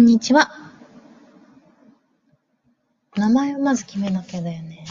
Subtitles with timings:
[0.00, 0.50] んにちは。
[3.16, 4.86] 名前をまず決めなきゃだよね。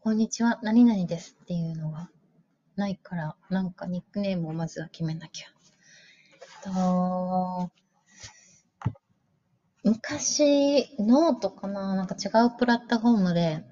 [0.00, 2.10] こんにちは、何々ですっていうのが
[2.76, 5.46] ないから、なんかニックネームをまずは決めなきゃ。
[6.64, 7.70] と、
[9.84, 11.96] 昔、ノートかな？
[11.96, 13.64] なんか違うプラットフォームで、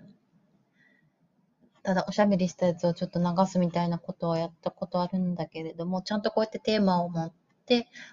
[1.82, 7.37] ただおしゃべりしたやつをちょっと流すみたいなことはやったことあるんだけれども、ちゃんとこうやってテーマを持って、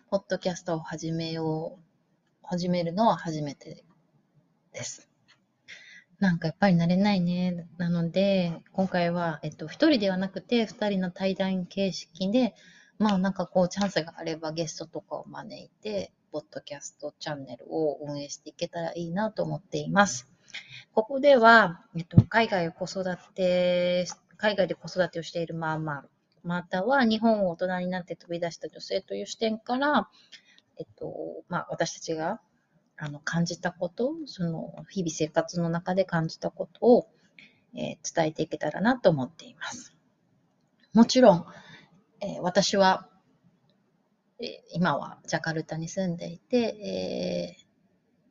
[0.09, 1.79] ポッドキャストを始めよう、
[2.41, 3.83] 始めるのは初めて
[4.73, 5.07] です。
[6.17, 7.67] なんかやっぱり慣れないね。
[7.77, 12.55] なので、今回は、えっと、一人ではなくて、二人の対談形式で、
[12.97, 20.27] まあなんかこう、チャンスがあればゲストとかを招いて、ポッドキャストチャンネルを運営していけたらいいなと思っています。
[20.95, 26.05] ここでは、えっと、海外を子育て、海外で子育てをしているママ、まあ
[26.43, 30.09] または日本を大人になって飛び出した女性という視点から、
[30.77, 32.41] えっと、まあ、私たちが
[32.97, 37.07] あの感じたこと、その日々生活の中で感じたことを、
[37.75, 39.95] えー、伝えていけたらなと思っています。
[40.93, 41.45] もちろん、
[42.21, 43.07] えー、私は、
[44.39, 47.65] えー、今はジャカルタに住んでいて、えー、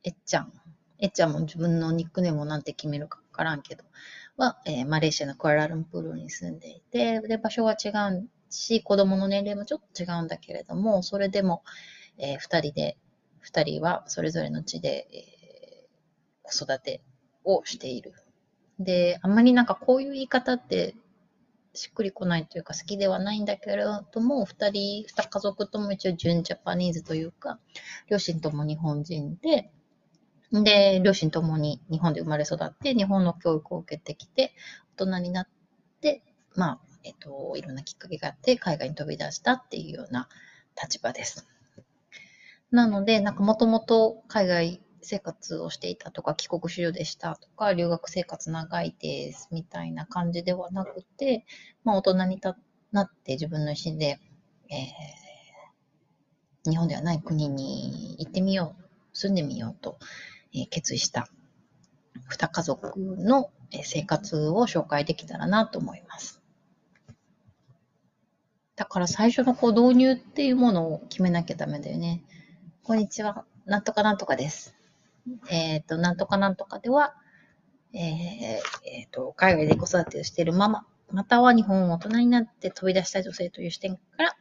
[0.03, 0.53] えっちゃん、
[0.99, 3.83] えっちゃんも自分のニックネームをなんて決めるかわからんけど、
[4.37, 11.63] は、えー、マレーシアのクアラルンプールに住んでいて、で、場所は違うし、子供の年齢もちょっと違うんだけれども、それでも、
[12.17, 12.97] えー、二人で
[13.39, 17.01] 二人はそれぞれの地で、えー、子育て
[17.43, 18.13] をしている。
[18.79, 20.95] で、あんまりなんかこういう言い方って
[21.73, 27.59] しっくりこないというか好きではないんだけれども、二人、二家族とも一応純ジャパニーズというか、
[28.07, 29.71] 両親とも日本人で、
[30.61, 34.53] で、両親ともに日本で生まれ育って、日本の教育を受けてきて、
[34.97, 35.47] 大人になっ
[35.99, 36.21] て、
[36.55, 40.29] まあ、えっと、いろんなきっかけがあって、海外に飛び出したっていうような
[40.81, 41.47] 立場です。
[42.69, 51.45] なので、なんかもともと海外生活をしていたとか、帰国子女でしたとか、留学生活長いですみたいな感じではなくて、
[51.83, 52.41] まあ大人に
[52.91, 54.19] なって自分の意思で、
[54.69, 59.97] えー、日本ではない国に行ってみよう、住んでみようと、
[60.53, 61.27] え、決意した
[62.29, 63.49] 二家族の
[63.83, 66.41] 生活を紹介できたらなと思います。
[68.75, 72.23] だから最初のこう導入っていうものを決めなきゃダメだよね。
[72.83, 73.45] こんにちは。
[73.65, 74.75] なんとかなんとかです。
[75.49, 77.15] えっ、ー、と、なんとかなんとかでは、
[77.93, 84.35] えーえー、と、海外で子育てをしているママ、または日本を大人になって飛び出した女性という視点から、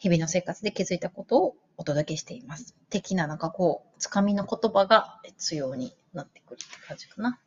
[0.00, 2.74] 日々の生活で気づいたことをお届けしています。
[2.88, 7.38] 的な、なんかこう、つかみの言葉が強になってくるって感じかな。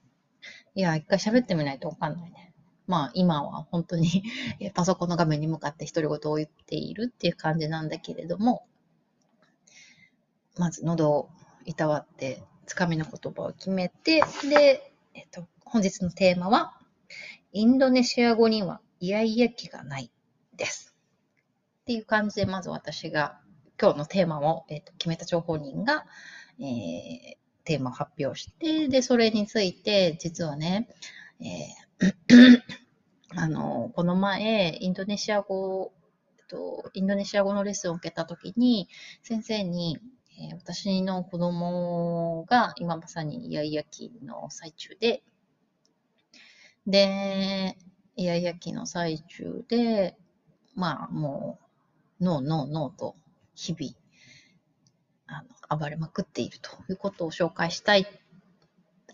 [0.76, 2.54] いや、一回喋ってみないとわかんないね。
[2.86, 4.24] まあ、今は本当に
[4.76, 8.68] パソコンの画面に向かって独り言を言っているっていう感じなんだけれども、
[10.56, 11.30] まず喉を
[11.66, 16.78] いたわって、つかみの言葉を決めて、で、えっと、本日のテーマは、
[17.52, 20.12] インドネシア語にはイヤイヤ期がない
[20.56, 20.93] です。
[21.84, 23.42] っていう感じで、まず私が
[23.80, 26.06] 今日のテーマを、えっと、決めた情報人が、
[26.58, 30.88] えー、テーマを発表して、で、それについて、実はね、
[31.42, 31.84] えー
[33.36, 35.92] あの、この前、インドネシア語、
[36.38, 38.88] えっと、インドネシア語のレッスンを受けたときに、
[39.22, 40.00] 先生に、
[40.40, 45.24] えー、私の子供が今まさにイヤイヤ期の最中で、
[46.88, 47.78] で、
[48.16, 50.16] イヤイヤ期の最中で、
[50.76, 51.64] まあもう、
[52.24, 53.16] ノーノーノーと
[53.56, 53.94] 日々、
[55.28, 58.08] あの、暴れまくっているということを紹介したい。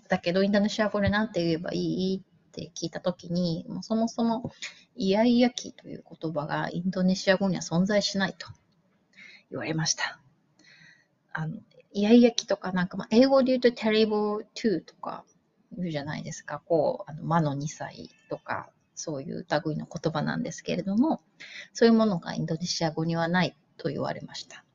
[0.07, 4.51] だけど、インドネシア語で何て言えばいいって聞いたときに、もそもそも
[4.95, 8.47] イヤイヤ期という言葉がインドネシア語には存在しないと
[9.51, 10.19] 言われました。
[11.33, 11.57] あの、
[11.93, 15.25] イヤイヤ期とかなんか、まあ、英語で言うと terrible t o とか
[15.75, 16.61] 言うじゃないですか。
[16.65, 21.21] こう、あの魔の2歳とか、そういう類の言葉なんですけれども、
[21.71, 24.65] そういうものがインドネシア語にはないと言われました。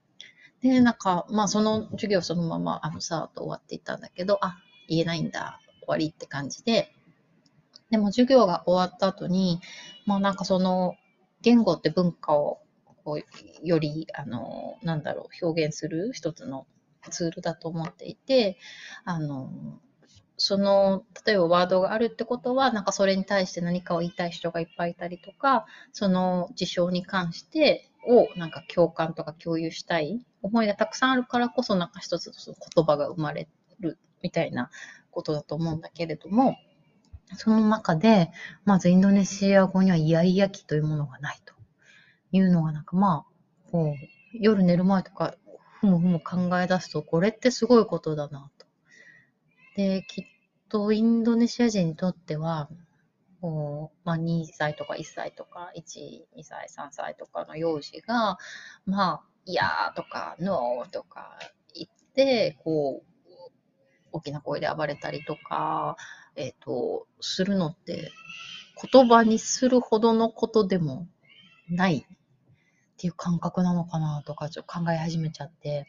[0.62, 4.56] で、なんか、まあその授業そのまま、あの、さーっと終わっていったんだけど、あ、
[4.88, 6.90] 言えないんだ、終わりって感じで、
[7.90, 9.60] でも授業が終わった後に、
[10.06, 10.96] まあなんかその、
[11.42, 12.60] 言語って文化を
[13.04, 16.66] こうより、あの、なんだろう、表現する一つの
[17.10, 18.56] ツールだと思っていて、
[19.04, 19.50] あの、
[20.36, 33.48] その、例えばワードがあるってことは、なんかそれに対して何かを言いたい人がいっぱいいたりとか、その事象に関してをなんか共感とか共有したい思いがたくさんあるからこそ、なんか一つの言葉が生まれ
[33.80, 34.70] るみたいな
[35.10, 36.56] ことだと思うんだけれども、
[37.36, 38.30] その中で、
[38.64, 41.54] まずインドネシア語にはイヤイヤ期というものがないと。
[42.36, 43.94] いうのがなんかまあ、こう、
[44.32, 45.34] 夜寝る前とか、
[45.80, 48.50] ふむふむ考え出すと、これってすごいことだな。
[49.76, 50.24] で、きっ
[50.68, 52.68] とインドネシア人にとっては、
[53.40, 58.38] こう、まあ、2歳とか1歳とか、1、2歳、3歳とかの幼児が、
[58.86, 61.38] まあ、いやーとか、ノーとか
[61.74, 63.14] 言って、こう、
[64.12, 65.96] 大きな声で暴れたりとか、
[66.36, 68.12] えっ、ー、と、するのって、
[68.90, 71.06] 言葉にするほどのことでも
[71.68, 75.86] ないっていう感覚なのかなとか、ちょっと考え始めちゃって。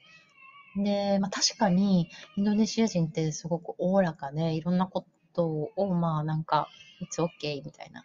[0.75, 5.45] で、まあ確かに、インドネシア人ってすごくおおらかで、いろんなこと
[5.75, 6.69] を、まあなんか、
[7.01, 8.03] it's okay みたいな、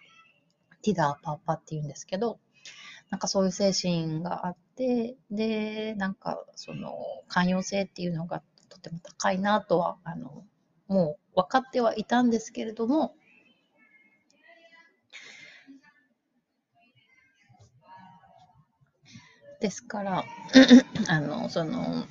[0.82, 2.38] ティダーパーパーって言うんですけど、
[3.10, 6.94] なんかそういう精神があって、で、なんかその
[7.28, 10.44] 寛容性っていうのがとても高いなとは、あの、
[10.86, 13.14] もう分かってはいたんですけれども、
[19.60, 20.24] ですから、
[21.08, 22.06] あの、その、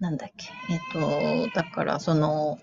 [0.00, 2.58] なんだっけ、えっと、だから、その、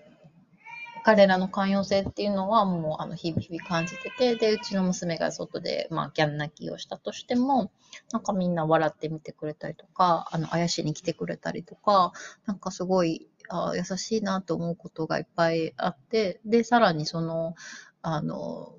[1.04, 7.70] 彼らの寛容性っていうのはもうあの日々日々感じてて、で、うちの娘が外で、まあ、ギャン泣きをしたとしても、
[8.10, 12.12] なんかみんな笑ってみてくれたりとか、あの、あやしに来てくれたりとか、
[12.46, 17.54] なんかすごい、あ優しいなと思うことがいっぱいあって、で、さらにその、
[18.02, 18.74] あの、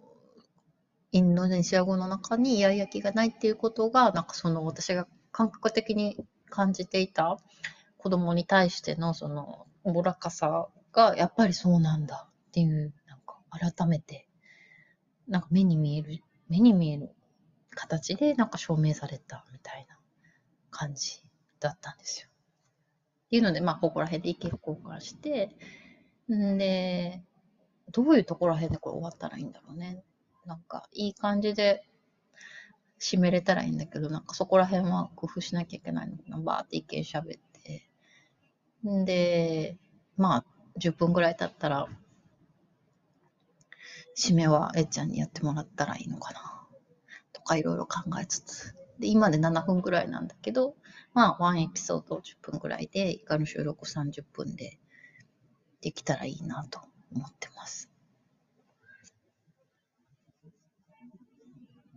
[1.13, 6.17] インドネシア語の中にイヤイヤ期がないっていうことが、なんかその私が感覚的に
[6.49, 7.37] 感じていた
[8.07, 14.29] 子供に対してのそのおぼらかさがやっぱりそうなんだっていう、なんか改めて、
[15.27, 17.11] なんか目に見える、目に見える
[17.71, 19.97] 形でなんか証明されたみたいな
[20.71, 21.21] 感じ
[21.59, 22.29] だったんですよ。
[22.29, 25.51] っていうので、まあ、ここら辺で意見交換して、
[26.33, 27.21] んで、
[27.91, 30.01] どういうところら辺でこれ終わったらいいんだろうね。
[30.45, 31.83] なんか、いい感じで
[33.01, 36.39] 締めれたらいいんだけど、なんかそこら辺は工夫しなきゃいけないのかな。
[36.39, 37.56] バーって意見喋って。
[38.85, 39.77] んで、
[40.17, 40.45] まあ、
[40.79, 41.87] 10分ぐらい経ったら、
[44.15, 46.67] 締めはえっちゃんにやってもらったらいいのかな。
[47.33, 48.75] とかいろいろ考えつつ。
[48.99, 50.75] で、今で7分ぐらいなんだけど、
[51.13, 54.79] まあ、ワンエピソード10分ぐらいで、以下の収録30分で
[55.81, 56.79] できたらいいなと
[57.13, 57.86] 思ってます。